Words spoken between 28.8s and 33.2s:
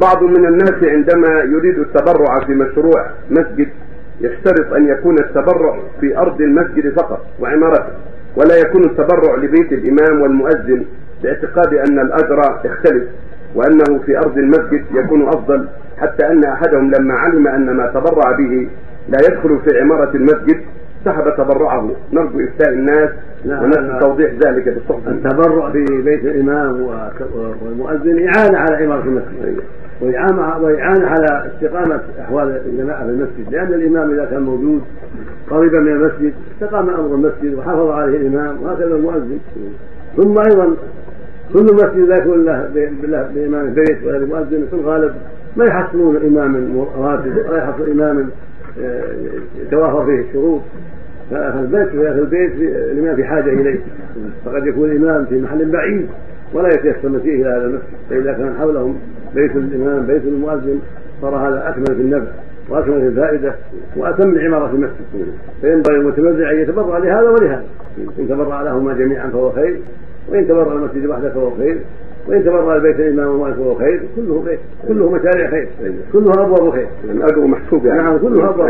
عمارة المسجد. وإعانة على استقامة أحوال الجماعة في